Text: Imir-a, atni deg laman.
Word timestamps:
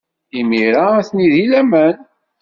Imir-a, 0.39 0.85
atni 0.99 1.27
deg 1.33 1.45
laman. 1.51 1.95